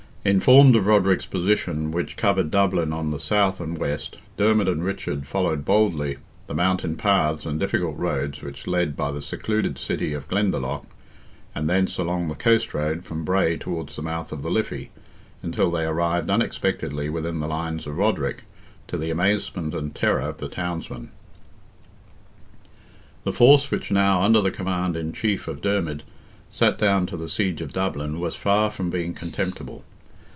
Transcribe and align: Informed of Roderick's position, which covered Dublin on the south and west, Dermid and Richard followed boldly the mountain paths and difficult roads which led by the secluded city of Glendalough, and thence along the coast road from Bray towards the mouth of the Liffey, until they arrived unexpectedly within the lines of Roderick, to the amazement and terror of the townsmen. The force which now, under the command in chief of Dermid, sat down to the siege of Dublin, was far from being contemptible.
Informed 0.23 0.75
of 0.75 0.85
Roderick's 0.85 1.25
position, 1.25 1.89
which 1.89 2.15
covered 2.15 2.51
Dublin 2.51 2.93
on 2.93 3.09
the 3.09 3.17
south 3.19 3.59
and 3.59 3.75
west, 3.75 4.19
Dermid 4.37 4.67
and 4.67 4.83
Richard 4.83 5.25
followed 5.25 5.65
boldly 5.65 6.17
the 6.45 6.53
mountain 6.53 6.95
paths 6.95 7.43
and 7.43 7.59
difficult 7.59 7.97
roads 7.97 8.43
which 8.43 8.67
led 8.67 8.95
by 8.95 9.11
the 9.11 9.19
secluded 9.19 9.79
city 9.79 10.13
of 10.13 10.27
Glendalough, 10.27 10.85
and 11.55 11.67
thence 11.67 11.97
along 11.97 12.27
the 12.27 12.35
coast 12.35 12.71
road 12.75 13.03
from 13.03 13.25
Bray 13.25 13.57
towards 13.57 13.95
the 13.95 14.03
mouth 14.03 14.31
of 14.31 14.43
the 14.43 14.51
Liffey, 14.51 14.91
until 15.41 15.71
they 15.71 15.85
arrived 15.85 16.29
unexpectedly 16.29 17.09
within 17.09 17.39
the 17.39 17.47
lines 17.47 17.87
of 17.87 17.97
Roderick, 17.97 18.43
to 18.89 18.99
the 18.99 19.09
amazement 19.09 19.73
and 19.73 19.95
terror 19.95 20.21
of 20.29 20.37
the 20.37 20.49
townsmen. 20.49 21.09
The 23.23 23.33
force 23.33 23.71
which 23.71 23.89
now, 23.89 24.21
under 24.21 24.39
the 24.39 24.51
command 24.51 24.95
in 24.95 25.13
chief 25.13 25.47
of 25.47 25.61
Dermid, 25.61 26.03
sat 26.51 26.77
down 26.77 27.07
to 27.07 27.17
the 27.17 27.27
siege 27.27 27.61
of 27.61 27.73
Dublin, 27.73 28.19
was 28.19 28.35
far 28.35 28.69
from 28.69 28.91
being 28.91 29.15
contemptible. 29.15 29.83